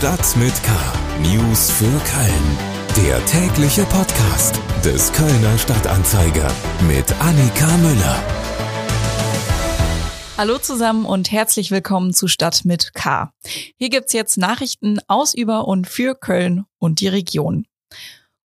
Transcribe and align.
Stadt 0.00 0.34
mit 0.38 0.54
K. 0.62 0.72
News 1.20 1.70
für 1.70 1.84
Köln. 1.84 3.06
Der 3.06 3.22
tägliche 3.26 3.84
Podcast 3.84 4.58
des 4.82 5.12
Kölner 5.12 5.58
Stadtanzeiger 5.58 6.50
mit 6.88 7.12
Annika 7.20 7.66
Müller. 7.76 8.22
Hallo 10.38 10.56
zusammen 10.56 11.04
und 11.04 11.30
herzlich 11.30 11.70
willkommen 11.70 12.14
zu 12.14 12.28
Stadt 12.28 12.64
mit 12.64 12.94
K. 12.94 13.30
Hier 13.76 13.90
gibt's 13.90 14.14
jetzt 14.14 14.38
Nachrichten 14.38 15.00
aus, 15.06 15.34
über 15.34 15.68
und 15.68 15.86
für 15.86 16.14
Köln 16.14 16.64
und 16.78 17.00
die 17.00 17.08
Region. 17.08 17.66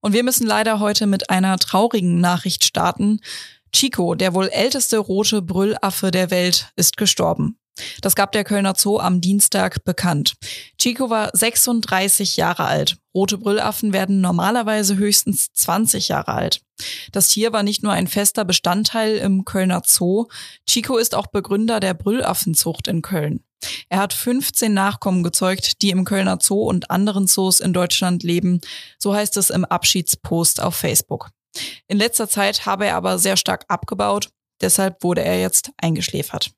Und 0.02 0.12
wir 0.12 0.26
müssen 0.26 0.46
leider 0.46 0.82
heute 0.82 1.08
mit 1.08 1.30
einer 1.30 1.58
traurigen 1.58 2.20
Nachricht 2.20 2.66
starten. 2.66 3.22
Chico, 3.72 4.16
der 4.16 4.34
wohl 4.34 4.50
älteste 4.50 4.98
rote 4.98 5.42
Brüllaffe 5.42 6.12
der 6.12 6.32
Welt, 6.32 6.74
ist 6.76 6.98
gestorben. 6.98 7.58
Das 8.02 8.16
gab 8.16 8.32
der 8.32 8.44
Kölner 8.44 8.74
Zoo 8.76 9.00
am 9.00 9.22
Dienstag 9.22 9.84
bekannt. 9.84 10.36
Chico 10.78 11.10
war 11.10 11.30
36 11.34 12.38
Jahre 12.38 12.66
alt. 12.66 12.98
Rote 13.14 13.38
Brüllaffen 13.38 13.94
werden 13.94 14.22
normalerweise 14.22 14.98
höchstens 14.98 15.52
20 15.54 16.10
Jahre 16.10 16.34
alt. 16.34 16.62
Das 17.12 17.30
Tier 17.30 17.54
war 17.54 17.64
nicht 17.64 17.84
nur 17.84 17.94
ein 17.94 18.08
fester 18.08 18.46
Bestandteil 18.46 19.16
im 19.18 19.46
Kölner 19.46 19.82
Zoo, 19.86 20.28
Chico 20.68 20.98
ist 20.98 21.16
auch 21.16 21.28
Begründer 21.28 21.80
der 21.80 21.94
Brüllaffenzucht 21.94 22.88
in 22.88 23.02
Köln. 23.02 23.42
Er 23.90 24.00
hat 24.00 24.14
15 24.14 24.74
Nachkommen 24.74 25.24
gezeugt, 25.24 25.82
die 25.82 25.90
im 25.90 26.04
Kölner 26.04 26.38
Zoo 26.42 26.62
und 26.62 26.92
anderen 26.92 27.28
Zoos 27.28 27.60
in 27.60 27.74
Deutschland 27.74 28.24
leben, 28.24 28.62
so 29.00 29.16
heißt 29.16 29.38
es 29.38 29.50
im 29.50 29.66
Abschiedspost 29.66 30.62
auf 30.62 30.76
Facebook. 30.76 31.30
In 31.88 31.98
letzter 31.98 32.28
Zeit 32.28 32.66
habe 32.66 32.86
er 32.86 32.96
aber 32.96 33.18
sehr 33.18 33.38
stark 33.38 33.66
abgebaut, 33.70 34.30
deshalb 34.62 35.04
wurde 35.04 35.24
er 35.24 35.40
jetzt 35.40 35.72
eingeschläfert. 35.78 36.52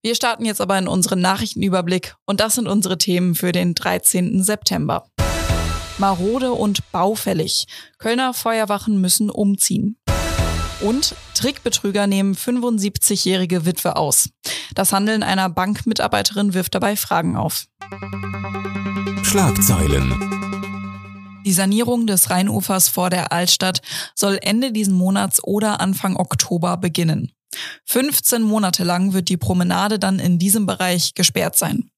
Wir 0.00 0.14
starten 0.14 0.44
jetzt 0.44 0.60
aber 0.60 0.78
in 0.78 0.86
unseren 0.86 1.20
Nachrichtenüberblick 1.20 2.14
und 2.24 2.38
das 2.38 2.54
sind 2.54 2.68
unsere 2.68 2.98
Themen 2.98 3.34
für 3.34 3.50
den 3.50 3.74
13. 3.74 4.44
September. 4.44 5.10
Marode 5.98 6.52
und 6.52 6.92
baufällig. 6.92 7.66
Kölner 7.98 8.32
Feuerwachen 8.32 9.00
müssen 9.00 9.28
umziehen. 9.28 9.96
Und 10.80 11.16
Trickbetrüger 11.34 12.06
nehmen 12.06 12.36
75-jährige 12.36 13.66
Witwe 13.66 13.96
aus. 13.96 14.30
Das 14.76 14.92
Handeln 14.92 15.24
einer 15.24 15.48
Bankmitarbeiterin 15.48 16.54
wirft 16.54 16.76
dabei 16.76 16.94
Fragen 16.94 17.36
auf. 17.36 17.66
Schlagzeilen. 19.24 20.14
Die 21.44 21.52
Sanierung 21.52 22.06
des 22.06 22.30
Rheinufers 22.30 22.88
vor 22.88 23.10
der 23.10 23.32
Altstadt 23.32 23.82
soll 24.14 24.38
Ende 24.40 24.70
diesen 24.70 24.94
Monats 24.94 25.42
oder 25.42 25.80
Anfang 25.80 26.16
Oktober 26.16 26.76
beginnen. 26.76 27.32
15 27.86 28.42
Monate 28.42 28.84
lang 28.84 29.12
wird 29.12 29.28
die 29.28 29.36
Promenade 29.36 29.98
dann 29.98 30.18
in 30.18 30.38
diesem 30.38 30.66
Bereich 30.66 31.14
gesperrt 31.14 31.56
sein. 31.56 31.90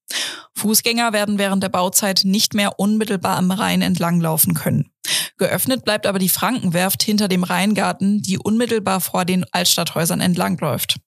Fußgänger 0.55 1.13
werden 1.13 1.37
während 1.37 1.63
der 1.63 1.69
Bauzeit 1.69 2.21
nicht 2.23 2.53
mehr 2.53 2.79
unmittelbar 2.79 3.37
am 3.37 3.51
Rhein 3.51 3.81
entlanglaufen 3.81 4.53
können. 4.53 4.91
Geöffnet 5.37 5.83
bleibt 5.83 6.05
aber 6.05 6.19
die 6.19 6.29
Frankenwerft 6.29 7.01
hinter 7.03 7.27
dem 7.27 7.43
Rheingarten, 7.43 8.21
die 8.21 8.37
unmittelbar 8.37 9.01
vor 9.01 9.25
den 9.25 9.45
Altstadthäusern 9.51 10.21
entlangläuft. 10.21 10.97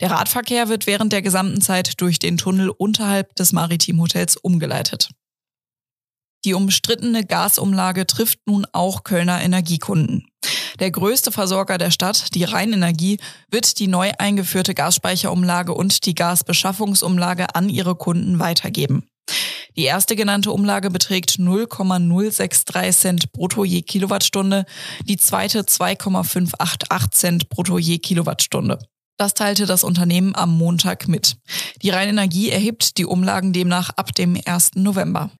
Der 0.00 0.10
Radverkehr 0.10 0.68
wird 0.68 0.86
während 0.86 1.12
der 1.12 1.22
gesamten 1.22 1.60
Zeit 1.60 2.00
durch 2.00 2.18
den 2.18 2.36
Tunnel 2.36 2.70
unterhalb 2.70 3.34
des 3.36 3.52
Maritimhotels 3.52 4.36
umgeleitet. 4.36 5.10
Die 6.46 6.54
umstrittene 6.54 7.24
Gasumlage 7.24 8.06
trifft 8.06 8.38
nun 8.46 8.68
auch 8.70 9.02
Kölner 9.02 9.42
Energiekunden. 9.42 10.28
Der 10.78 10.92
größte 10.92 11.32
Versorger 11.32 11.76
der 11.76 11.90
Stadt, 11.90 12.36
die 12.36 12.44
Rheinenergie, 12.44 13.18
wird 13.50 13.80
die 13.80 13.88
neu 13.88 14.12
eingeführte 14.16 14.72
Gasspeicherumlage 14.72 15.74
und 15.74 16.06
die 16.06 16.14
Gasbeschaffungsumlage 16.14 17.56
an 17.56 17.68
ihre 17.68 17.96
Kunden 17.96 18.38
weitergeben. 18.38 19.08
Die 19.76 19.82
erste 19.82 20.14
genannte 20.14 20.52
Umlage 20.52 20.88
beträgt 20.88 21.40
0,063 21.40 22.96
Cent 22.96 23.32
brutto 23.32 23.64
je 23.64 23.82
Kilowattstunde, 23.82 24.66
die 25.02 25.16
zweite 25.16 25.66
2,588 25.66 27.10
Cent 27.10 27.48
brutto 27.48 27.76
je 27.76 27.98
Kilowattstunde. 27.98 28.78
Das 29.18 29.34
teilte 29.34 29.66
das 29.66 29.82
Unternehmen 29.82 30.36
am 30.36 30.56
Montag 30.56 31.08
mit. 31.08 31.38
Die 31.82 31.90
Rheinenergie 31.90 32.50
erhebt 32.50 32.98
die 32.98 33.06
Umlagen 33.06 33.52
demnach 33.52 33.90
ab 33.96 34.14
dem 34.14 34.40
1. 34.44 34.76
November. 34.76 35.32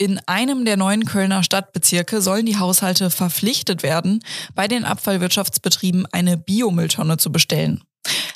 In 0.00 0.20
einem 0.26 0.64
der 0.64 0.76
neuen 0.76 1.06
Kölner 1.06 1.42
Stadtbezirke 1.42 2.22
sollen 2.22 2.46
die 2.46 2.58
Haushalte 2.58 3.10
verpflichtet 3.10 3.82
werden, 3.82 4.20
bei 4.54 4.68
den 4.68 4.84
Abfallwirtschaftsbetrieben 4.84 6.06
eine 6.12 6.36
Biomülltonne 6.36 7.16
zu 7.16 7.32
bestellen. 7.32 7.82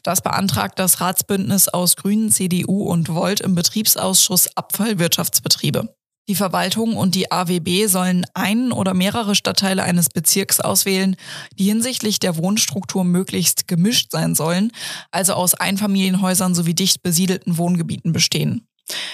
Das 0.03 0.23
beantragt 0.23 0.81
das 0.81 1.01
Ratsbündnis 1.01 1.69
aus 1.69 1.95
Grünen, 1.95 2.33
CDU 2.33 2.83
und 2.83 3.15
Volt 3.15 3.41
im 3.41 3.55
Betriebsausschuss 3.55 4.57
Abfallwirtschaftsbetriebe. 4.57 5.95
Die 6.29 6.35
Verwaltung 6.35 6.97
und 6.97 7.15
die 7.15 7.31
AWB 7.31 7.87
sollen 7.87 8.25
einen 8.35 8.73
oder 8.73 8.93
mehrere 8.93 9.37
Stadtteile 9.37 9.85
eines 9.85 10.09
Bezirks 10.09 10.61
auswählen, 10.61 11.17
die 11.59 11.65
hinsichtlich 11.65 12.19
der 12.19 12.37
Wohnstruktur 12.37 13.05
möglichst 13.05 13.69
gemischt 13.69 14.11
sein 14.11 14.35
sollen, 14.35 14.73
also 15.13 15.35
aus 15.35 15.55
Einfamilienhäusern 15.55 16.57
sowie 16.57 16.75
dicht 16.75 17.03
besiedelten 17.03 17.57
Wohngebieten 17.57 18.13
bestehen. 18.13 18.67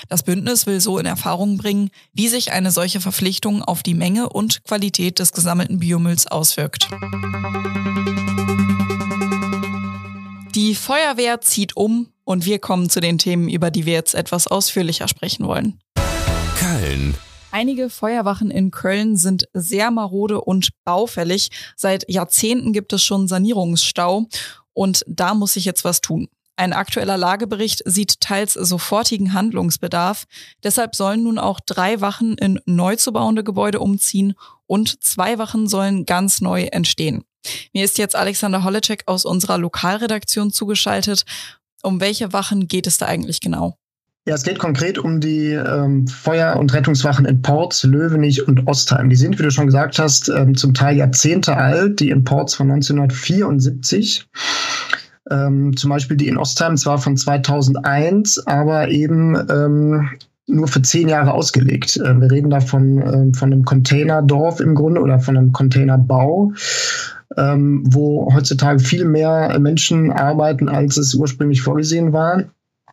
Das 0.08 0.22
Bündnis 0.22 0.66
will 0.66 0.80
so 0.80 0.98
in 0.98 1.06
Erfahrung 1.06 1.58
bringen, 1.58 1.90
wie 2.12 2.28
sich 2.28 2.52
eine 2.52 2.70
solche 2.70 3.00
Verpflichtung 3.00 3.62
auf 3.62 3.82
die 3.82 3.94
Menge 3.94 4.28
und 4.28 4.64
Qualität 4.64 5.18
des 5.18 5.32
gesammelten 5.32 5.78
Biomülls 5.78 6.26
auswirkt. 6.26 6.88
Die 10.54 10.74
Feuerwehr 10.74 11.40
zieht 11.40 11.76
um 11.76 12.08
und 12.24 12.44
wir 12.44 12.58
kommen 12.58 12.90
zu 12.90 13.00
den 13.00 13.18
Themen, 13.18 13.48
über 13.48 13.70
die 13.70 13.86
wir 13.86 13.92
jetzt 13.92 14.14
etwas 14.14 14.46
ausführlicher 14.46 15.08
sprechen 15.08 15.46
wollen. 15.46 15.78
Köln. 16.58 17.14
Einige 17.50 17.88
Feuerwachen 17.88 18.50
in 18.50 18.70
Köln 18.70 19.16
sind 19.16 19.48
sehr 19.54 19.90
marode 19.90 20.40
und 20.40 20.70
baufällig. 20.84 21.48
Seit 21.76 22.10
Jahrzehnten 22.10 22.72
gibt 22.72 22.92
es 22.92 23.02
schon 23.02 23.28
Sanierungsstau 23.28 24.26
und 24.74 25.04
da 25.06 25.34
muss 25.34 25.54
sich 25.54 25.64
jetzt 25.64 25.84
was 25.84 26.00
tun. 26.00 26.28
Ein 26.58 26.72
aktueller 26.72 27.16
Lagebericht 27.16 27.84
sieht 27.84 28.20
teils 28.20 28.54
sofortigen 28.54 29.32
Handlungsbedarf. 29.32 30.24
Deshalb 30.64 30.96
sollen 30.96 31.22
nun 31.22 31.38
auch 31.38 31.60
drei 31.60 32.00
Wachen 32.00 32.36
in 32.36 32.58
neu 32.66 32.96
zu 32.96 33.12
bauende 33.12 33.44
Gebäude 33.44 33.78
umziehen 33.78 34.34
und 34.66 35.04
zwei 35.04 35.38
Wachen 35.38 35.68
sollen 35.68 36.04
ganz 36.04 36.40
neu 36.40 36.64
entstehen. 36.64 37.22
Mir 37.72 37.84
ist 37.84 37.96
jetzt 37.96 38.16
Alexander 38.16 38.64
Holleczek 38.64 39.04
aus 39.06 39.24
unserer 39.24 39.56
Lokalredaktion 39.56 40.50
zugeschaltet. 40.50 41.24
Um 41.84 42.00
welche 42.00 42.32
Wachen 42.32 42.66
geht 42.66 42.88
es 42.88 42.98
da 42.98 43.06
eigentlich 43.06 43.40
genau? 43.40 43.78
Ja, 44.26 44.34
es 44.34 44.42
geht 44.42 44.58
konkret 44.58 44.98
um 44.98 45.20
die 45.20 45.52
ähm, 45.52 46.08
Feuer- 46.08 46.56
und 46.56 46.74
Rettungswachen 46.74 47.24
in 47.24 47.40
Ports, 47.40 47.84
Löwenich 47.84 48.46
und 48.48 48.66
Ostheim. 48.66 49.08
Die 49.08 49.16
sind, 49.16 49.38
wie 49.38 49.44
du 49.44 49.50
schon 49.52 49.66
gesagt 49.66 50.00
hast, 50.00 50.28
ähm, 50.28 50.56
zum 50.56 50.74
Teil 50.74 50.96
Jahrzehnte 50.96 51.56
alt. 51.56 52.00
Die 52.00 52.10
in 52.10 52.24
Ports 52.24 52.56
von 52.56 52.68
1974 52.70 54.26
ähm, 55.30 55.76
zum 55.76 55.90
Beispiel 55.90 56.16
die 56.16 56.28
in 56.28 56.38
Ostheim 56.38 56.76
zwar 56.76 56.98
von 56.98 57.16
2001, 57.16 58.46
aber 58.46 58.88
eben 58.88 59.36
ähm, 59.50 60.08
nur 60.46 60.66
für 60.66 60.82
zehn 60.82 61.08
Jahre 61.08 61.32
ausgelegt. 61.32 61.96
Äh, 61.96 62.20
wir 62.20 62.30
reden 62.30 62.50
da 62.50 62.60
von, 62.60 62.98
äh, 62.98 63.36
von 63.36 63.52
einem 63.52 63.64
Containerdorf 63.64 64.60
im 64.60 64.74
Grunde 64.74 65.00
oder 65.00 65.18
von 65.20 65.36
einem 65.36 65.52
Containerbau, 65.52 66.52
ähm, 67.36 67.84
wo 67.86 68.32
heutzutage 68.32 68.80
viel 68.80 69.04
mehr 69.04 69.58
Menschen 69.58 70.10
arbeiten, 70.10 70.68
als 70.68 70.96
es 70.96 71.14
ursprünglich 71.14 71.62
vorgesehen 71.62 72.12
war. 72.12 72.44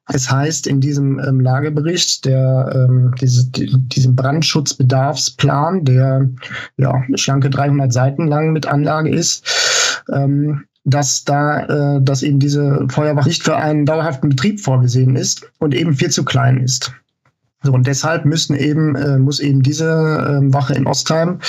Es 0.08 0.30
heißt 0.30 0.68
in 0.68 0.82
diesem 0.82 1.20
ähm, 1.20 1.40
Lagebericht, 1.40 2.26
der 2.26 2.70
ähm, 2.76 3.16
diese, 3.20 3.50
die, 3.50 3.76
diesem 3.88 4.16
Brandschutzbedarfsplan, 4.16 5.84
der 5.84 6.30
ja 6.78 7.02
schlanke 7.16 7.50
300 7.50 7.92
Seiten 7.92 8.28
lang 8.28 8.52
mit 8.52 8.68
Anlage 8.68 9.10
ist, 9.10 10.04
ähm, 10.14 10.66
dass 10.86 11.26
da, 11.26 11.96
äh, 11.98 12.02
dass 12.02 12.24
eben 12.24 12.40
diese 12.40 12.86
Feuerwache 12.90 13.28
nicht 13.28 13.44
für 13.44 13.58
einen 13.58 13.86
dauerhaften 13.86 14.30
Betrieb 14.30 14.62
vorgesehen 14.62 15.16
ist 15.16 15.50
und 15.60 15.74
eben 15.74 15.94
viel 15.94 16.12
zu 16.12 16.24
klein 16.24 16.58
ist. 16.58 16.94
So, 17.64 17.74
und 17.74 17.88
deshalb 17.88 18.26
müssen 18.26 18.56
eben, 18.56 18.96
äh, 18.96 19.18
muss 19.18 19.40
eben 19.40 19.64
diese 19.64 19.86
äh, 19.86 20.54
Wache 20.54 20.76
in 20.76 20.86
Ostheim 20.86 21.40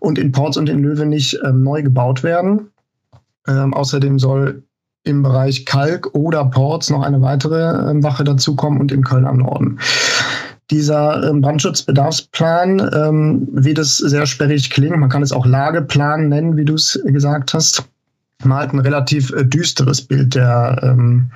und 0.00 0.18
in 0.18 0.30
Ports 0.30 0.58
und 0.58 0.68
in 0.68 0.80
Löwenich 0.80 1.38
äh, 1.42 1.50
neu 1.50 1.82
gebaut 1.82 2.22
werden. 2.22 2.70
Ähm, 3.48 3.72
außerdem 3.72 4.18
soll 4.18 4.62
im 5.04 5.22
Bereich 5.22 5.64
Kalk 5.64 6.14
oder 6.14 6.44
Ports 6.44 6.90
noch 6.90 7.02
eine 7.02 7.22
weitere 7.22 7.90
äh, 7.90 8.02
Wache 8.02 8.22
dazukommen 8.22 8.80
und 8.80 8.92
in 8.92 9.02
Köln 9.02 9.24
am 9.24 9.38
Norden. 9.38 9.78
Dieser 10.70 11.28
ähm, 11.28 11.40
Brandschutzbedarfsplan, 11.40 12.90
ähm, 12.94 13.48
wie 13.52 13.74
das 13.74 13.96
sehr 13.96 14.26
sperrig 14.26 14.70
klingt, 14.70 14.96
man 14.96 15.08
kann 15.08 15.22
es 15.22 15.32
auch 15.32 15.46
Lageplan 15.46 16.28
nennen, 16.28 16.56
wie 16.56 16.64
du 16.64 16.74
es 16.74 17.00
gesagt 17.04 17.54
hast, 17.54 17.84
malt 18.44 18.72
ein 18.72 18.78
relativ 18.78 19.30
äh, 19.32 19.44
düsteres 19.44 20.02
Bild 20.02 20.34
der 20.34 20.78
ähm, 20.82 21.30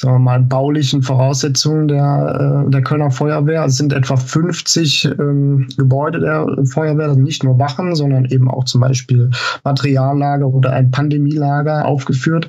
sagen 0.00 0.14
wir 0.14 0.20
mal, 0.20 0.40
baulichen 0.40 1.02
Voraussetzungen 1.02 1.88
der, 1.88 2.64
äh, 2.66 2.70
der 2.70 2.82
Kölner 2.82 3.10
Feuerwehr. 3.10 3.64
Es 3.64 3.78
sind 3.78 3.92
etwa 3.92 4.16
50 4.16 5.06
ähm, 5.18 5.66
Gebäude 5.76 6.20
der 6.20 6.46
Feuerwehr, 6.66 7.08
also 7.08 7.20
nicht 7.20 7.42
nur 7.42 7.58
Wachen, 7.58 7.96
sondern 7.96 8.24
eben 8.26 8.48
auch 8.48 8.64
zum 8.64 8.80
Beispiel 8.80 9.30
Materiallager 9.64 10.46
oder 10.46 10.72
ein 10.72 10.92
Pandemielager 10.92 11.84
aufgeführt. 11.84 12.48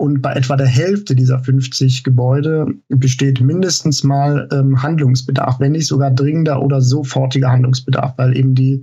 Und 0.00 0.22
bei 0.22 0.32
etwa 0.32 0.56
der 0.56 0.66
Hälfte 0.66 1.14
dieser 1.14 1.40
50 1.40 2.04
Gebäude 2.04 2.68
besteht 2.88 3.42
mindestens 3.42 4.02
mal 4.02 4.48
ähm, 4.50 4.82
Handlungsbedarf, 4.82 5.60
wenn 5.60 5.72
nicht 5.72 5.88
sogar 5.88 6.10
dringender 6.10 6.62
oder 6.62 6.80
sofortiger 6.80 7.50
Handlungsbedarf, 7.50 8.14
weil 8.16 8.34
eben 8.34 8.54
die 8.54 8.82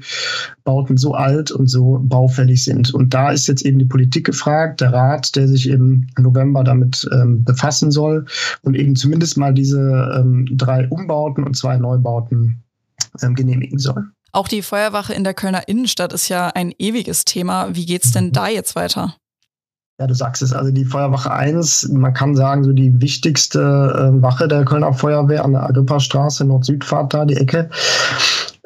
Bauten 0.63 0.95
so 0.95 1.15
alt 1.15 1.49
und 1.49 1.71
so 1.71 1.99
baufällig 2.03 2.63
sind. 2.63 2.93
Und 2.93 3.15
da 3.15 3.31
ist 3.31 3.47
jetzt 3.47 3.65
eben 3.65 3.79
die 3.79 3.85
Politik 3.85 4.27
gefragt, 4.27 4.79
der 4.79 4.93
Rat, 4.93 5.35
der 5.35 5.47
sich 5.47 5.69
im 5.69 6.05
November 6.19 6.63
damit 6.63 7.09
ähm, 7.11 7.43
befassen 7.43 7.89
soll 7.89 8.27
und 8.61 8.75
eben 8.75 8.95
zumindest 8.95 9.39
mal 9.39 9.55
diese 9.55 10.11
ähm, 10.19 10.47
drei 10.51 10.87
Umbauten 10.87 11.43
und 11.43 11.57
zwei 11.57 11.77
Neubauten 11.77 12.61
ähm, 13.23 13.33
genehmigen 13.33 13.79
soll. 13.79 14.05
Auch 14.33 14.47
die 14.47 14.61
Feuerwache 14.61 15.15
in 15.15 15.23
der 15.23 15.33
Kölner 15.33 15.67
Innenstadt 15.67 16.13
ist 16.13 16.29
ja 16.29 16.49
ein 16.49 16.75
ewiges 16.77 17.25
Thema. 17.25 17.75
Wie 17.75 17.87
geht's 17.87 18.11
denn 18.11 18.33
da 18.33 18.49
jetzt 18.49 18.75
weiter? 18.75 19.15
Ja, 19.99 20.05
du 20.05 20.13
sagst 20.13 20.43
es, 20.43 20.53
also 20.53 20.71
die 20.71 20.85
Feuerwache 20.85 21.31
1, 21.31 21.89
man 21.89 22.13
kann 22.13 22.35
sagen, 22.35 22.63
so 22.63 22.71
die 22.71 23.01
wichtigste 23.01 23.59
äh, 23.59 24.21
Wache 24.21 24.47
der 24.47 24.63
Kölner 24.63 24.93
Feuerwehr 24.93 25.43
an 25.43 25.53
der 25.53 25.63
Agrippa-Straße, 25.63 26.45
Nord-Süd-Fahrt 26.45 27.15
da, 27.15 27.25
die 27.25 27.35
Ecke. 27.35 27.69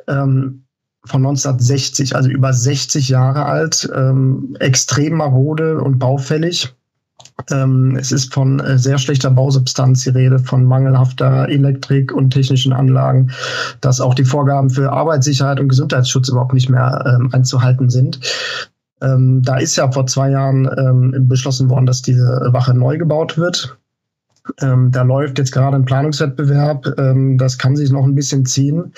Ähm, 0.08 0.66
von 1.06 1.26
1960, 1.26 2.16
also 2.16 2.30
über 2.30 2.52
60 2.52 3.08
Jahre 3.08 3.46
alt, 3.46 3.90
ähm, 3.96 4.56
extrem 4.60 5.16
marode 5.16 5.80
und 5.80 6.00
baufällig. 6.00 6.76
Ähm, 7.50 7.96
es 7.96 8.12
ist 8.12 8.34
von 8.34 8.60
äh, 8.60 8.78
sehr 8.78 8.98
schlechter 8.98 9.32
Bausubstanz 9.32 10.04
die 10.04 10.10
Rede, 10.10 10.38
von 10.38 10.66
mangelhafter 10.66 11.48
Elektrik 11.48 12.12
und 12.12 12.32
technischen 12.32 12.74
Anlagen, 12.74 13.32
dass 13.80 14.02
auch 14.02 14.14
die 14.14 14.26
Vorgaben 14.26 14.70
für 14.70 14.92
Arbeitssicherheit 14.92 15.60
und 15.60 15.70
Gesundheitsschutz 15.70 16.30
überhaupt 16.30 16.54
nicht 16.54 16.70
mehr 16.70 17.04
ähm, 17.08 17.30
einzuhalten 17.32 17.90
sind. 17.90 18.20
Ähm, 19.02 19.42
da 19.44 19.58
ist 19.58 19.76
ja 19.76 19.92
vor 19.92 20.08
zwei 20.08 20.32
Jahren 20.32 20.70
ähm, 20.78 21.28
beschlossen 21.28 21.70
worden, 21.70 21.86
dass 21.86 22.02
diese 22.02 22.50
Wache 22.52 22.74
neu 22.74 22.98
gebaut 22.98 23.38
wird. 23.38 23.78
Ähm, 24.60 24.92
da 24.92 25.04
läuft 25.04 25.38
jetzt 25.38 25.52
gerade 25.52 25.76
ein 25.76 25.86
Planungswettbewerb. 25.86 26.96
Ähm, 26.98 27.38
das 27.38 27.58
kann 27.58 27.76
sich 27.76 27.92
noch 27.92 28.04
ein 28.04 28.16
bisschen 28.16 28.46
ziehen. 28.46 28.94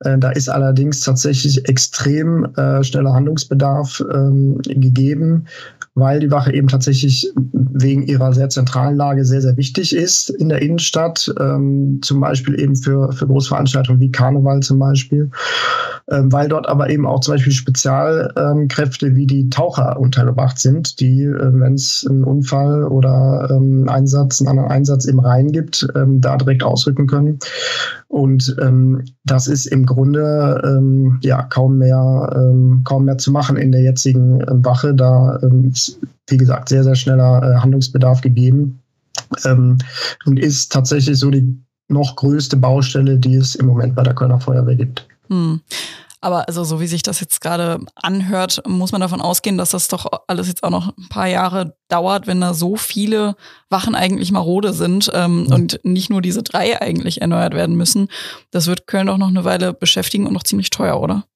Äh, 0.00 0.18
da 0.18 0.30
ist 0.30 0.48
allerdings 0.48 1.00
tatsächlich 1.00 1.68
extrem 1.68 2.44
äh, 2.54 2.82
schneller 2.84 3.12
Handlungsbedarf 3.12 4.02
ähm, 4.12 4.58
gegeben 4.62 5.46
weil 5.94 6.18
die 6.18 6.30
Wache 6.30 6.52
eben 6.52 6.68
tatsächlich 6.68 7.30
wegen 7.52 8.02
ihrer 8.02 8.32
sehr 8.32 8.48
zentralen 8.48 8.96
Lage 8.96 9.24
sehr, 9.24 9.40
sehr 9.40 9.56
wichtig 9.56 9.94
ist 9.94 10.28
in 10.30 10.48
der 10.48 10.60
Innenstadt, 10.60 11.32
ähm, 11.38 12.00
zum 12.02 12.20
Beispiel 12.20 12.58
eben 12.58 12.76
für, 12.76 13.12
für 13.12 13.26
Großveranstaltungen 13.26 14.00
wie 14.00 14.10
Karneval 14.10 14.60
zum 14.60 14.78
Beispiel, 14.80 15.30
ähm, 16.10 16.32
weil 16.32 16.48
dort 16.48 16.68
aber 16.68 16.90
eben 16.90 17.06
auch 17.06 17.20
zum 17.20 17.34
Beispiel 17.34 17.52
Spezialkräfte 17.52 19.14
wie 19.14 19.26
die 19.26 19.50
Taucher 19.50 19.98
untergebracht 19.98 20.58
sind, 20.58 20.98
die, 20.98 21.22
äh, 21.22 21.50
wenn 21.52 21.74
es 21.74 22.06
einen 22.08 22.24
Unfall 22.24 22.84
oder 22.84 23.48
ähm, 23.50 23.88
Einsatz, 23.88 24.40
einen 24.40 24.48
anderen 24.48 24.70
Einsatz 24.70 25.04
im 25.04 25.20
Rhein 25.20 25.52
gibt, 25.52 25.86
ähm, 25.94 26.20
da 26.20 26.36
direkt 26.36 26.64
ausrücken 26.64 27.06
können. 27.06 27.38
Und 28.08 28.56
ähm, 28.60 29.02
das 29.24 29.48
ist 29.48 29.66
im 29.66 29.86
Grunde 29.86 30.62
ähm, 30.64 31.18
ja 31.22 31.42
kaum 31.42 31.78
mehr, 31.78 32.30
kaum 32.84 33.06
mehr 33.06 33.18
zu 33.18 33.32
machen 33.32 33.56
in 33.56 33.72
der 33.72 33.82
jetzigen 33.82 34.40
Wache. 34.64 34.94
Da 34.94 35.40
ähm, 35.42 35.72
ist, 35.88 36.00
wie 36.28 36.36
gesagt, 36.36 36.68
sehr, 36.68 36.84
sehr 36.84 36.94
schneller 36.94 37.42
äh, 37.42 37.56
Handlungsbedarf 37.60 38.20
gegeben. 38.20 38.80
Ähm, 39.44 39.78
und 40.26 40.38
ist 40.38 40.72
tatsächlich 40.72 41.18
so 41.18 41.30
die 41.30 41.56
noch 41.88 42.16
größte 42.16 42.56
Baustelle, 42.56 43.18
die 43.18 43.36
es 43.36 43.54
im 43.54 43.66
Moment 43.66 43.94
bei 43.94 44.02
der 44.02 44.14
Kölner 44.14 44.40
Feuerwehr 44.40 44.74
gibt. 44.74 45.06
Hm. 45.28 45.60
Aber 46.20 46.48
also 46.48 46.64
so 46.64 46.80
wie 46.80 46.86
sich 46.86 47.02
das 47.02 47.20
jetzt 47.20 47.42
gerade 47.42 47.80
anhört, 47.96 48.62
muss 48.66 48.92
man 48.92 49.02
davon 49.02 49.20
ausgehen, 49.20 49.58
dass 49.58 49.70
das 49.70 49.88
doch 49.88 50.06
alles 50.26 50.48
jetzt 50.48 50.62
auch 50.62 50.70
noch 50.70 50.96
ein 50.96 51.08
paar 51.10 51.26
Jahre 51.26 51.76
dauert, 51.88 52.26
wenn 52.26 52.40
da 52.40 52.54
so 52.54 52.76
viele 52.76 53.36
Wachen 53.68 53.94
eigentlich 53.94 54.32
marode 54.32 54.72
sind 54.72 55.10
ähm, 55.12 55.44
mhm. 55.44 55.52
und 55.52 55.80
nicht 55.82 56.08
nur 56.08 56.22
diese 56.22 56.42
drei 56.42 56.80
eigentlich 56.80 57.20
erneuert 57.20 57.52
werden 57.52 57.76
müssen. 57.76 58.08
Das 58.50 58.68
wird 58.68 58.86
Köln 58.86 59.08
doch 59.08 59.18
noch 59.18 59.28
eine 59.28 59.44
Weile 59.44 59.74
beschäftigen 59.74 60.26
und 60.26 60.32
noch 60.32 60.44
ziemlich 60.44 60.70
teuer, 60.70 60.98
oder? 60.98 61.26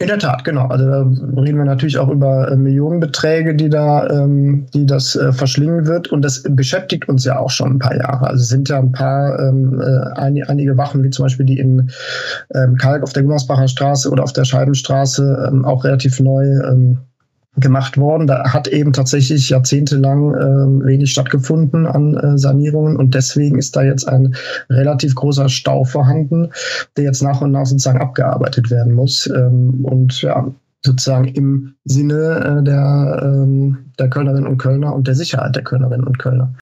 In 0.00 0.08
der 0.08 0.18
Tat, 0.18 0.42
genau. 0.42 0.66
Also 0.66 0.86
da 0.86 1.02
reden 1.40 1.56
wir 1.56 1.64
natürlich 1.64 1.98
auch 1.98 2.08
über 2.08 2.50
äh, 2.50 2.56
Millionenbeträge, 2.56 3.54
die 3.54 3.68
da, 3.68 4.08
ähm, 4.08 4.66
die 4.74 4.86
das 4.86 5.14
äh, 5.14 5.32
verschlingen 5.32 5.86
wird. 5.86 6.08
Und 6.08 6.22
das 6.22 6.42
beschäftigt 6.42 7.08
uns 7.08 7.24
ja 7.24 7.38
auch 7.38 7.50
schon 7.50 7.74
ein 7.74 7.78
paar 7.78 7.96
Jahre. 7.96 8.26
Also 8.26 8.42
es 8.42 8.48
sind 8.48 8.68
ja 8.68 8.80
ein 8.80 8.90
paar 8.90 9.38
ähm, 9.38 9.80
äh, 9.80 10.18
ein, 10.18 10.42
einige 10.48 10.76
Wachen, 10.76 11.04
wie 11.04 11.10
zum 11.10 11.26
Beispiel 11.26 11.46
die 11.46 11.58
in 11.58 11.90
ähm, 12.54 12.76
Kalk 12.76 13.04
auf 13.04 13.12
der 13.12 13.22
Gummersbacher 13.22 13.68
Straße 13.68 14.10
oder 14.10 14.24
auf 14.24 14.32
der 14.32 14.44
Scheibenstraße, 14.44 15.48
ähm, 15.48 15.64
auch 15.64 15.84
relativ 15.84 16.18
neu 16.18 16.42
ähm, 16.42 16.98
gemacht 17.56 17.96
worden. 17.96 18.26
Da 18.26 18.52
hat 18.52 18.68
eben 18.68 18.92
tatsächlich 18.92 19.48
jahrzehntelang 19.48 20.34
äh, 20.34 20.86
wenig 20.86 21.12
stattgefunden 21.12 21.86
an 21.86 22.16
äh, 22.16 22.38
Sanierungen 22.38 22.96
und 22.96 23.14
deswegen 23.14 23.58
ist 23.58 23.76
da 23.76 23.82
jetzt 23.82 24.08
ein 24.08 24.34
relativ 24.70 25.14
großer 25.14 25.48
Stau 25.48 25.84
vorhanden, 25.84 26.50
der 26.96 27.04
jetzt 27.04 27.22
nach 27.22 27.40
und 27.40 27.52
nach 27.52 27.66
sozusagen 27.66 28.00
abgearbeitet 28.00 28.70
werden 28.70 28.92
muss. 28.92 29.26
Ähm, 29.26 29.84
und 29.84 30.22
ja, 30.22 30.52
sozusagen 30.84 31.28
im 31.28 31.74
Sinne 31.84 32.60
äh, 32.60 32.64
der, 32.64 33.20
ähm, 33.22 33.90
der 33.98 34.10
Kölnerinnen 34.10 34.46
und 34.46 34.58
Kölner 34.58 34.94
und 34.94 35.06
der 35.06 35.14
Sicherheit 35.14 35.56
der 35.56 35.64
Kölnerinnen 35.64 36.06
und 36.06 36.18
Kölner. 36.18 36.54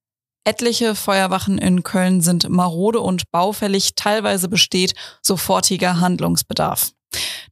Etliche 0.44 0.96
Feuerwachen 0.96 1.58
in 1.58 1.84
Köln 1.84 2.20
sind 2.20 2.48
marode 2.48 2.98
und 3.00 3.30
baufällig, 3.30 3.94
teilweise 3.94 4.48
besteht 4.48 4.94
sofortiger 5.22 6.00
Handlungsbedarf. 6.00 6.90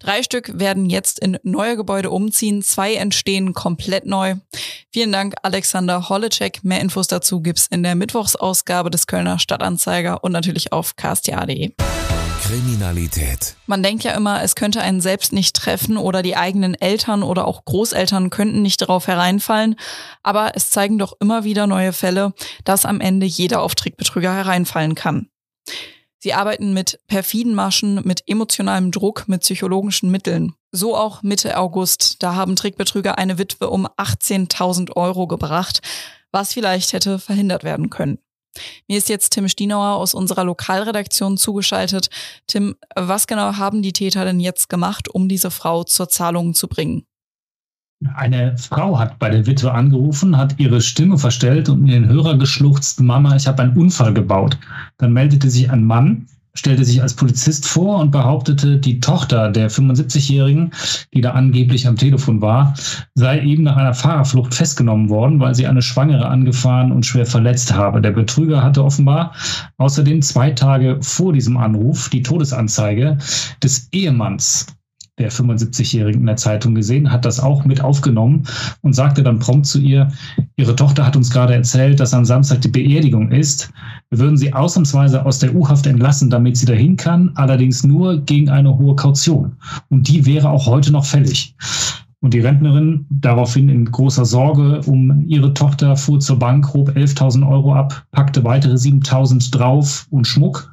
Drei 0.00 0.22
Stück 0.22 0.58
werden 0.58 0.88
jetzt 0.88 1.18
in 1.18 1.38
neue 1.42 1.76
Gebäude 1.76 2.10
umziehen, 2.10 2.62
zwei 2.62 2.94
entstehen 2.94 3.52
komplett 3.52 4.06
neu. 4.06 4.36
Vielen 4.90 5.12
Dank, 5.12 5.34
Alexander 5.42 6.08
Holleczek. 6.08 6.64
Mehr 6.64 6.80
Infos 6.80 7.06
dazu 7.06 7.42
gibt's 7.42 7.66
in 7.70 7.82
der 7.82 7.94
Mittwochsausgabe 7.94 8.90
des 8.90 9.06
Kölner 9.06 9.38
Stadtanzeiger 9.38 10.24
und 10.24 10.32
natürlich 10.32 10.72
auf 10.72 10.96
ksta.de. 10.96 11.74
Kriminalität. 12.42 13.56
Man 13.66 13.82
denkt 13.82 14.02
ja 14.02 14.12
immer, 14.12 14.42
es 14.42 14.56
könnte 14.56 14.80
einen 14.80 15.02
selbst 15.02 15.34
nicht 15.34 15.54
treffen 15.54 15.98
oder 15.98 16.22
die 16.22 16.34
eigenen 16.34 16.74
Eltern 16.74 17.22
oder 17.22 17.46
auch 17.46 17.66
Großeltern 17.66 18.30
könnten 18.30 18.62
nicht 18.62 18.80
darauf 18.80 19.06
hereinfallen. 19.06 19.76
Aber 20.22 20.52
es 20.54 20.70
zeigen 20.70 20.98
doch 20.98 21.12
immer 21.20 21.44
wieder 21.44 21.66
neue 21.66 21.92
Fälle, 21.92 22.32
dass 22.64 22.86
am 22.86 23.02
Ende 23.02 23.26
jeder 23.26 23.60
auf 23.60 23.74
Trickbetrüger 23.74 24.34
hereinfallen 24.34 24.94
kann. 24.94 25.28
Sie 26.22 26.34
arbeiten 26.34 26.74
mit 26.74 27.00
perfiden 27.06 27.54
Maschen, 27.54 28.02
mit 28.04 28.22
emotionalem 28.26 28.90
Druck, 28.90 29.26
mit 29.26 29.40
psychologischen 29.40 30.10
Mitteln. 30.10 30.54
So 30.70 30.94
auch 30.94 31.22
Mitte 31.22 31.56
August. 31.56 32.22
Da 32.22 32.34
haben 32.34 32.56
Trickbetrüger 32.56 33.16
eine 33.16 33.38
Witwe 33.38 33.70
um 33.70 33.86
18.000 33.86 34.96
Euro 34.96 35.26
gebracht, 35.26 35.80
was 36.30 36.52
vielleicht 36.52 36.92
hätte 36.92 37.18
verhindert 37.18 37.64
werden 37.64 37.88
können. 37.88 38.18
Mir 38.86 38.98
ist 38.98 39.08
jetzt 39.08 39.30
Tim 39.30 39.48
Stienauer 39.48 39.96
aus 39.96 40.12
unserer 40.12 40.44
Lokalredaktion 40.44 41.38
zugeschaltet. 41.38 42.10
Tim, 42.46 42.76
was 42.94 43.26
genau 43.26 43.56
haben 43.56 43.80
die 43.80 43.92
Täter 43.92 44.24
denn 44.24 44.40
jetzt 44.40 44.68
gemacht, 44.68 45.08
um 45.08 45.28
diese 45.28 45.50
Frau 45.50 45.84
zur 45.84 46.08
Zahlung 46.08 46.52
zu 46.52 46.68
bringen? 46.68 47.06
Eine 48.14 48.56
Frau 48.56 48.98
hat 48.98 49.18
bei 49.18 49.28
der 49.28 49.46
Witwe 49.46 49.72
angerufen, 49.72 50.38
hat 50.38 50.58
ihre 50.58 50.80
Stimme 50.80 51.18
verstellt 51.18 51.68
und 51.68 51.80
in 51.80 51.88
den 51.88 52.08
Hörer 52.08 52.38
geschluchzt, 52.38 53.00
Mama, 53.02 53.36
ich 53.36 53.46
habe 53.46 53.62
einen 53.62 53.76
Unfall 53.76 54.14
gebaut. 54.14 54.58
Dann 54.96 55.12
meldete 55.12 55.50
sich 55.50 55.70
ein 55.70 55.84
Mann, 55.84 56.26
stellte 56.54 56.86
sich 56.86 57.02
als 57.02 57.14
Polizist 57.14 57.66
vor 57.66 57.98
und 58.00 58.10
behauptete, 58.10 58.78
die 58.78 59.00
Tochter 59.00 59.50
der 59.50 59.70
75-Jährigen, 59.70 60.72
die 61.12 61.20
da 61.20 61.32
angeblich 61.32 61.86
am 61.86 61.96
Telefon 61.96 62.40
war, 62.40 62.74
sei 63.14 63.42
eben 63.42 63.64
nach 63.64 63.76
einer 63.76 63.92
Fahrerflucht 63.92 64.54
festgenommen 64.54 65.10
worden, 65.10 65.38
weil 65.38 65.54
sie 65.54 65.66
eine 65.66 65.82
Schwangere 65.82 66.26
angefahren 66.26 66.92
und 66.92 67.04
schwer 67.04 67.26
verletzt 67.26 67.74
habe. 67.74 68.00
Der 68.00 68.12
Betrüger 68.12 68.62
hatte 68.62 68.82
offenbar 68.82 69.34
außerdem 69.76 70.22
zwei 70.22 70.52
Tage 70.52 70.98
vor 71.02 71.34
diesem 71.34 71.58
Anruf 71.58 72.08
die 72.08 72.22
Todesanzeige 72.22 73.18
des 73.62 73.88
Ehemanns 73.92 74.66
der 75.20 75.30
75-Jährigen 75.30 76.20
in 76.20 76.26
der 76.26 76.36
Zeitung 76.36 76.74
gesehen, 76.74 77.10
hat 77.10 77.24
das 77.24 77.40
auch 77.40 77.64
mit 77.64 77.80
aufgenommen 77.80 78.42
und 78.82 78.94
sagte 78.94 79.22
dann 79.22 79.38
prompt 79.38 79.66
zu 79.66 79.78
ihr, 79.78 80.08
ihre 80.56 80.74
Tochter 80.74 81.06
hat 81.06 81.16
uns 81.16 81.30
gerade 81.30 81.54
erzählt, 81.54 82.00
dass 82.00 82.14
am 82.14 82.24
Samstag 82.24 82.60
die 82.62 82.68
Beerdigung 82.68 83.30
ist. 83.30 83.70
Wir 84.10 84.18
würden 84.18 84.36
sie 84.36 84.52
ausnahmsweise 84.52 85.24
aus 85.24 85.38
der 85.38 85.54
U-Haft 85.54 85.86
entlassen, 85.86 86.30
damit 86.30 86.56
sie 86.56 86.66
dahin 86.66 86.96
kann, 86.96 87.30
allerdings 87.36 87.84
nur 87.84 88.20
gegen 88.22 88.48
eine 88.50 88.76
hohe 88.76 88.96
Kaution. 88.96 89.52
Und 89.88 90.08
die 90.08 90.26
wäre 90.26 90.48
auch 90.48 90.66
heute 90.66 90.90
noch 90.90 91.04
fällig. 91.04 91.54
Und 92.22 92.34
die 92.34 92.40
Rentnerin, 92.40 93.06
daraufhin 93.08 93.70
in 93.70 93.90
großer 93.90 94.26
Sorge 94.26 94.82
um 94.84 95.24
ihre 95.26 95.54
Tochter, 95.54 95.96
fuhr 95.96 96.20
zur 96.20 96.38
Bank, 96.38 96.74
hob 96.74 96.90
11.000 96.90 97.48
Euro 97.48 97.74
ab, 97.74 98.04
packte 98.12 98.44
weitere 98.44 98.74
7.000 98.74 99.50
drauf 99.50 100.06
und 100.10 100.26
Schmuck, 100.26 100.70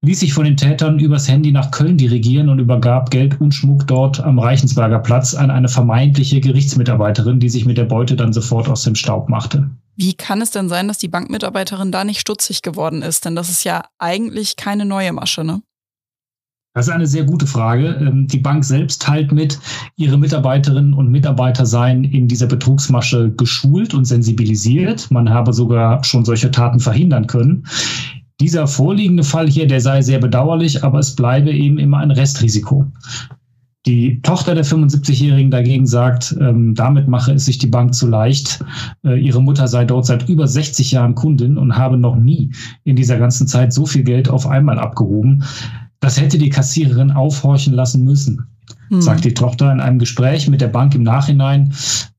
ließ 0.00 0.18
sich 0.18 0.34
von 0.34 0.44
den 0.44 0.56
Tätern 0.56 0.98
übers 0.98 1.28
Handy 1.28 1.52
nach 1.52 1.70
Köln 1.70 1.96
dirigieren 1.96 2.48
und 2.48 2.58
übergab 2.58 3.12
Geld 3.12 3.40
und 3.40 3.54
Schmuck 3.54 3.86
dort 3.86 4.18
am 4.18 4.40
Reichensberger 4.40 4.98
Platz 4.98 5.34
an 5.34 5.52
eine 5.52 5.68
vermeintliche 5.68 6.40
Gerichtsmitarbeiterin, 6.40 7.38
die 7.38 7.48
sich 7.48 7.64
mit 7.64 7.78
der 7.78 7.84
Beute 7.84 8.16
dann 8.16 8.32
sofort 8.32 8.68
aus 8.68 8.82
dem 8.82 8.96
Staub 8.96 9.28
machte. 9.28 9.70
Wie 9.94 10.14
kann 10.14 10.42
es 10.42 10.50
denn 10.50 10.68
sein, 10.68 10.88
dass 10.88 10.98
die 10.98 11.08
Bankmitarbeiterin 11.08 11.92
da 11.92 12.02
nicht 12.02 12.20
stutzig 12.20 12.62
geworden 12.62 13.02
ist? 13.02 13.24
Denn 13.24 13.36
das 13.36 13.50
ist 13.50 13.62
ja 13.62 13.84
eigentlich 13.98 14.56
keine 14.56 14.84
neue 14.84 15.12
Masche, 15.12 15.44
ne? 15.44 15.62
Das 16.74 16.86
ist 16.86 16.92
eine 16.92 17.06
sehr 17.06 17.24
gute 17.24 17.46
Frage. 17.46 17.98
Ähm, 18.00 18.26
die 18.26 18.38
Bank 18.38 18.64
selbst 18.64 19.02
teilt 19.02 19.30
mit, 19.30 19.58
ihre 19.96 20.18
Mitarbeiterinnen 20.18 20.94
und 20.94 21.10
Mitarbeiter 21.10 21.66
seien 21.66 22.04
in 22.04 22.28
dieser 22.28 22.46
Betrugsmasche 22.46 23.30
geschult 23.36 23.92
und 23.92 24.06
sensibilisiert. 24.06 25.10
Man 25.10 25.28
habe 25.28 25.52
sogar 25.52 26.02
schon 26.04 26.24
solche 26.24 26.50
Taten 26.50 26.80
verhindern 26.80 27.26
können. 27.26 27.64
Dieser 28.40 28.66
vorliegende 28.66 29.22
Fall 29.22 29.48
hier, 29.48 29.66
der 29.66 29.80
sei 29.80 30.02
sehr 30.02 30.18
bedauerlich, 30.18 30.82
aber 30.82 30.98
es 30.98 31.14
bleibe 31.14 31.52
eben 31.52 31.78
immer 31.78 31.98
ein 31.98 32.10
Restrisiko. 32.10 32.90
Die 33.84 34.22
Tochter 34.22 34.54
der 34.54 34.64
75-Jährigen 34.64 35.50
dagegen 35.50 35.86
sagt, 35.86 36.36
ähm, 36.40 36.74
damit 36.74 37.08
mache 37.08 37.32
es 37.32 37.44
sich 37.44 37.58
die 37.58 37.66
Bank 37.66 37.94
zu 37.94 38.08
leicht. 38.08 38.64
Äh, 39.04 39.20
ihre 39.20 39.42
Mutter 39.42 39.66
sei 39.66 39.84
dort 39.84 40.06
seit 40.06 40.28
über 40.28 40.46
60 40.46 40.92
Jahren 40.92 41.16
Kundin 41.16 41.58
und 41.58 41.76
habe 41.76 41.98
noch 41.98 42.16
nie 42.16 42.52
in 42.84 42.94
dieser 42.94 43.18
ganzen 43.18 43.48
Zeit 43.48 43.72
so 43.72 43.84
viel 43.84 44.04
Geld 44.04 44.28
auf 44.28 44.46
einmal 44.46 44.78
abgehoben. 44.78 45.42
Das 46.02 46.20
hätte 46.20 46.36
die 46.36 46.50
Kassiererin 46.50 47.12
aufhorchen 47.12 47.72
lassen 47.74 48.02
müssen, 48.02 48.44
hm. 48.88 49.00
sagt 49.00 49.24
die 49.24 49.34
Tochter 49.34 49.70
in 49.72 49.80
einem 49.80 50.00
Gespräch 50.00 50.48
mit 50.48 50.60
der 50.60 50.66
Bank 50.68 50.96
im 50.96 51.04
Nachhinein. 51.04 51.72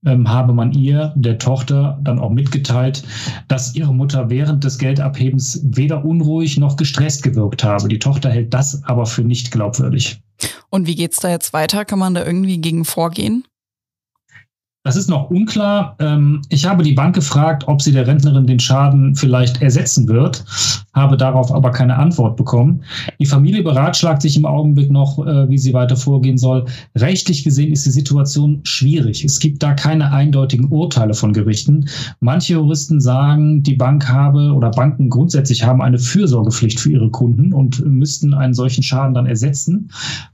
Ähm, 0.05 0.27
habe 0.29 0.53
man 0.53 0.71
ihr, 0.71 1.13
der 1.15 1.37
Tochter, 1.37 1.99
dann 2.01 2.17
auch 2.17 2.29
mitgeteilt, 2.29 3.03
dass 3.49 3.75
ihre 3.75 3.93
Mutter 3.93 4.29
während 4.29 4.63
des 4.63 4.77
Geldabhebens 4.77 5.61
weder 5.65 6.03
unruhig 6.05 6.57
noch 6.57 6.77
gestresst 6.77 7.23
gewirkt 7.23 7.65
habe. 7.65 7.89
Die 7.89 7.99
Tochter 7.99 8.29
hält 8.31 8.53
das 8.53 8.83
aber 8.85 9.05
für 9.05 9.23
nicht 9.23 9.51
glaubwürdig. 9.51 10.21
Und 10.69 10.87
wie 10.87 10.95
geht's 10.95 11.19
da 11.19 11.29
jetzt 11.29 11.51
weiter? 11.51 11.83
Kann 11.83 11.99
man 11.99 12.13
da 12.13 12.25
irgendwie 12.25 12.59
gegen 12.59 12.85
vorgehen? 12.85 13.43
Das 14.85 14.97
ist 14.97 15.09
noch 15.09 15.29
unklar. 15.29 15.95
Ähm, 15.99 16.41
ich 16.49 16.65
habe 16.65 16.83
die 16.83 16.91
Bank 16.91 17.15
gefragt, 17.15 17.63
ob 17.67 17.81
sie 17.81 17.93
der 17.93 18.05
Rentnerin 18.05 18.45
den 18.45 18.59
Schaden 18.59 19.15
vielleicht 19.15 19.61
ersetzen 19.61 20.09
wird, 20.09 20.43
habe 20.93 21.15
darauf 21.15 21.53
aber 21.53 21.71
keine 21.71 21.95
Antwort 21.95 22.35
bekommen. 22.35 22.83
Die 23.17 23.25
Familie 23.25 23.63
beratschlagt 23.63 24.21
sich 24.21 24.35
im 24.35 24.45
Augenblick 24.45 24.91
noch, 24.91 25.25
äh, 25.25 25.49
wie 25.49 25.57
sie 25.57 25.73
weiter 25.73 25.95
vorgehen 25.95 26.37
soll. 26.37 26.65
Rechtlich 26.95 27.45
gesehen 27.45 27.71
ist 27.71 27.85
die 27.85 27.91
Situation 27.91 28.59
schwierig. 28.63 29.23
Es 29.23 29.39
gibt 29.39 29.63
da 29.63 29.73
keine 29.73 30.11
eindeutigen 30.11 30.65
Urteile 30.65 31.13
von 31.13 31.31
Gerichten. 31.31 31.87
Manche 32.19 32.53
Juristen 32.53 32.99
sagen, 32.99 33.63
die 33.63 33.75
Bank 33.75 34.09
habe 34.09 34.51
oder 34.51 34.69
Banken 34.69 35.09
grundsätzlich 35.09 35.63
haben 35.63 35.81
eine 35.81 35.97
Fürsorgepflicht 35.97 36.81
für 36.81 36.91
ihre 36.91 37.09
Kunden 37.09 37.53
und 37.53 37.85
müssten 37.85 38.33
einen 38.33 38.53
solchen 38.53 38.83
Schaden 38.83 39.13
dann 39.13 39.27
ersetzen. 39.27 39.89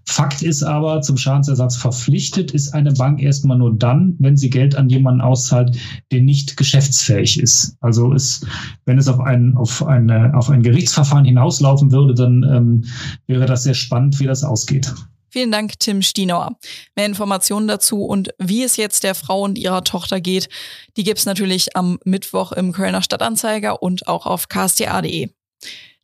Fakt 0.05 0.41
ist 0.41 0.63
aber, 0.63 1.01
zum 1.01 1.17
Schadensersatz 1.17 1.75
verpflichtet 1.75 2.49
ist 2.49 2.73
eine 2.73 2.93
Bank 2.93 3.21
erstmal 3.21 3.59
nur 3.59 3.77
dann, 3.77 4.15
wenn 4.17 4.38
sie 4.39 4.49
Geld 4.49 4.75
an 4.75 4.89
jemanden 4.89 5.21
auszahlt, 5.21 5.77
der 6.11 6.21
nicht 6.21 6.57
geschäftsfähig 6.57 7.39
ist. 7.39 7.75
Also 7.81 8.13
ist, 8.13 8.47
wenn 8.85 8.97
es 8.97 9.07
auf 9.07 9.19
ein, 9.19 9.55
auf 9.55 9.85
eine, 9.85 10.33
auf 10.35 10.49
ein 10.49 10.63
Gerichtsverfahren 10.63 11.25
hinauslaufen 11.25 11.91
würde, 11.91 12.15
dann 12.15 12.43
ähm, 12.51 12.85
wäre 13.27 13.45
das 13.45 13.63
sehr 13.63 13.75
spannend, 13.75 14.19
wie 14.19 14.25
das 14.25 14.43
ausgeht. 14.43 14.93
Vielen 15.31 15.51
Dank, 15.51 15.79
Tim 15.79 16.01
Stienauer. 16.01 16.57
Mehr 16.95 17.05
Informationen 17.05 17.67
dazu 17.67 18.03
und 18.03 18.29
wie 18.39 18.63
es 18.63 18.77
jetzt 18.77 19.03
der 19.03 19.13
Frau 19.13 19.43
und 19.43 19.59
ihrer 19.59 19.83
Tochter 19.83 20.19
geht, 20.19 20.49
die 20.97 21.03
gibt 21.03 21.19
es 21.19 21.25
natürlich 21.27 21.75
am 21.75 21.99
Mittwoch 22.03 22.51
im 22.51 22.71
Kölner 22.71 23.03
Stadtanzeiger 23.03 23.83
und 23.83 24.07
auch 24.07 24.25
auf 24.25 24.47
ksta.de. 24.47 25.29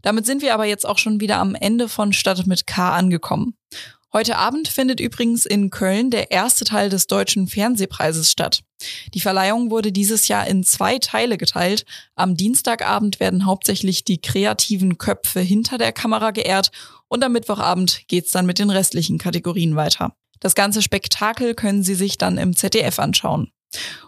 Damit 0.03 0.27
sind 0.27 0.43
wir 0.43 0.53
aber 0.53 0.65
jetzt 0.65 0.85
auch 0.85 0.99
schon 0.99 1.19
wieder 1.19 1.37
am 1.37 1.55
Ende 1.55 1.89
von 1.89 2.13
Stadt 2.13 2.45
mit 2.45 2.67
K 2.67 2.95
angekommen. 2.95 3.55
Heute 4.15 4.37
Abend 4.37 4.69
findet 4.69 5.01
übrigens 5.01 5.45
in 5.45 5.69
Köln 5.71 6.09
der 6.09 6.31
erste 6.31 6.63
Teil 6.63 6.89
des 6.89 7.07
Deutschen 7.07 7.49
Fernsehpreises 7.49 8.31
statt. 8.31 8.63
Die 9.13 9.19
Verleihung 9.19 9.71
wurde 9.71 9.91
dieses 9.91 10.29
Jahr 10.29 10.47
in 10.47 10.63
zwei 10.63 10.99
Teile 10.99 11.37
geteilt. 11.37 11.83
Am 12.15 12.37
Dienstagabend 12.37 13.19
werden 13.19 13.45
hauptsächlich 13.45 14.05
die 14.05 14.21
kreativen 14.21 14.97
Köpfe 14.97 15.41
hinter 15.41 15.77
der 15.77 15.91
Kamera 15.91 16.31
geehrt 16.31 16.71
und 17.09 17.25
am 17.25 17.33
Mittwochabend 17.33 18.07
geht's 18.07 18.31
dann 18.31 18.45
mit 18.45 18.57
den 18.57 18.69
restlichen 18.69 19.17
Kategorien 19.17 19.75
weiter. 19.75 20.15
Das 20.39 20.55
ganze 20.55 20.81
Spektakel 20.81 21.53
können 21.53 21.83
Sie 21.83 21.95
sich 21.95 22.17
dann 22.17 22.37
im 22.37 22.55
ZDF 22.55 22.99
anschauen. 22.99 23.51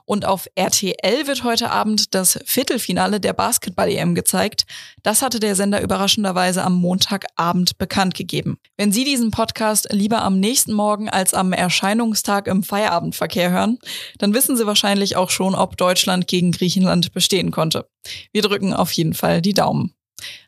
Und 0.06 0.26
auf 0.26 0.48
RTL 0.56 1.28
wird 1.28 1.44
heute 1.44 1.70
Abend 1.70 2.16
das 2.16 2.40
Viertelfinale 2.46 3.20
der 3.20 3.34
Basketball-EM 3.34 4.16
gezeigt. 4.16 4.66
Das 5.04 5.22
hatte 5.22 5.40
der 5.40 5.56
Sender 5.56 5.82
überraschenderweise 5.82 6.64
am 6.64 6.76
Montagabend 6.76 7.78
bekannt 7.78 8.16
gegeben. 8.16 8.58
Wenn 8.78 8.92
Sie 8.92 9.04
diesen 9.04 9.32
Podcast 9.32 9.90
lieber 9.92 10.22
am 10.22 10.40
nächsten 10.40 10.74
Morgen 10.74 11.10
als 11.10 11.34
am 11.34 11.52
Erscheinungstag 11.52 12.48
im 12.48 12.64
Feierabendverkehr 12.64 13.52
hören, 13.52 13.80
dann 14.18 14.34
wissen 14.34 14.56
Sie 14.56 14.66
wahrscheinlich 14.66 15.18
auch 15.18 15.30
schon, 15.30 15.56
ob 15.56 15.76
Deutschland 15.76 16.28
gegen 16.28 16.52
Griechenland 16.52 17.12
bestehen 17.12 17.52
konnte. 17.52 17.88
Wir 18.32 18.42
drücken 18.42 18.74
auf 18.74 18.92
jeden 18.94 19.14
Fall 19.14 19.42
die 19.42 19.54
Daumen. 19.54 19.94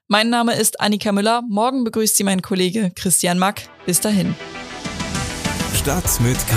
Mein 0.07 0.29
Name 0.29 0.55
ist 0.55 0.79
Annika 0.79 1.11
Müller. 1.11 1.43
Morgen 1.47 1.83
begrüßt 1.83 2.17
Sie 2.17 2.23
mein 2.23 2.41
Kollege 2.41 2.91
Christian 2.95 3.37
Mack. 3.37 3.69
Bis 3.85 3.99
dahin. 3.99 4.35
Stadt 5.75 6.19
mit 6.21 6.37
K. 6.47 6.55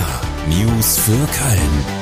News 0.49 0.99
für 0.99 1.13
Köln. 1.13 2.02